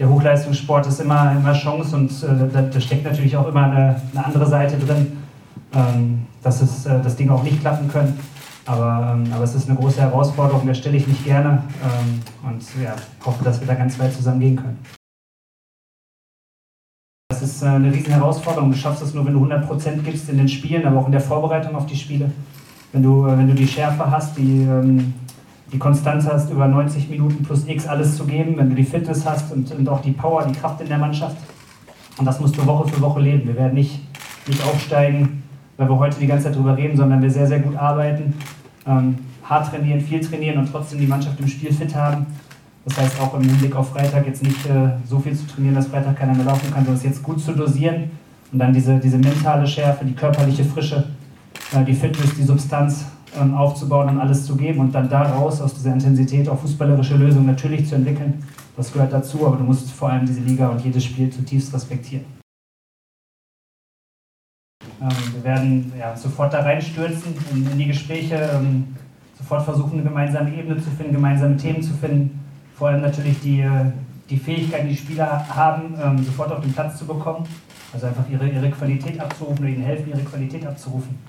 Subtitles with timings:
[0.00, 4.00] der Hochleistungssport ist immer, immer Chance und äh, da, da, steckt natürlich auch immer eine,
[4.12, 5.18] eine andere Seite drin,
[5.74, 8.18] ähm, dass es, äh, das Ding auch nicht klappen können.
[8.64, 12.62] Aber, ähm, aber es ist eine große Herausforderung, der stelle ich mich gerne ähm, und
[12.82, 12.94] ja,
[13.24, 14.78] hoffe, dass wir da ganz weit zusammen gehen können.
[17.28, 18.70] Das ist äh, eine riesen Herausforderung.
[18.70, 21.20] Du schaffst es nur, wenn du 100% gibst in den Spielen, aber auch in der
[21.20, 22.30] Vorbereitung auf die Spiele.
[22.92, 25.12] Wenn du, äh, wenn du die Schärfe hast, die, ähm,
[25.72, 29.24] die Konstanz hast, über 90 Minuten plus X alles zu geben, wenn du die Fitness
[29.24, 31.36] hast und, und auch die Power, die Kraft in der Mannschaft.
[32.18, 33.46] Und das musst du Woche für Woche leben.
[33.46, 34.00] Wir werden nicht,
[34.46, 35.42] nicht aufsteigen,
[35.76, 38.34] weil wir heute die ganze Zeit drüber reden, sondern wir sehr, sehr gut arbeiten,
[38.86, 42.26] ähm, hart trainieren, viel trainieren und trotzdem die Mannschaft im Spiel fit haben.
[42.84, 45.86] Das heißt auch im Hinblick auf Freitag jetzt nicht äh, so viel zu trainieren, dass
[45.86, 48.10] Freitag keiner mehr laufen kann, sondern es jetzt gut zu dosieren
[48.52, 51.04] und dann diese, diese mentale Schärfe, die körperliche Frische,
[51.72, 53.04] äh, die Fitness, die Substanz
[53.38, 57.46] ähm, aufzubauen und alles zu geben und dann daraus aus dieser Intensität auch fußballerische Lösungen
[57.46, 58.42] natürlich zu entwickeln.
[58.76, 62.24] Das gehört dazu, aber du musst vor allem diese Liga und jedes Spiel zutiefst respektieren.
[65.00, 68.96] Ähm, wir werden ja, sofort da reinstürzen in, in die Gespräche, ähm,
[69.38, 72.40] sofort versuchen, eine gemeinsame Ebene zu finden, gemeinsame Themen zu finden.
[72.74, 73.92] Vor allem natürlich die, äh,
[74.28, 77.46] die Fähigkeiten, die Spieler haben, ähm, sofort auf den Platz zu bekommen.
[77.92, 81.18] Also einfach ihre, ihre Qualität abzurufen oder ihnen helfen, ihre Qualität abzurufen.